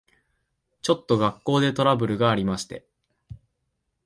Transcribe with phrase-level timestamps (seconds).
[0.81, 2.87] ちょっと学校でトラブルがありまして。